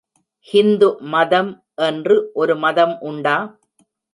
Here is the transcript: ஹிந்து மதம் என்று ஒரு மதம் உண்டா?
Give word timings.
ஹிந்து 0.47 0.87
மதம் 1.09 1.51
என்று 1.81 2.15
ஒரு 2.33 2.55
மதம் 2.57 2.95
உண்டா? 3.01 3.37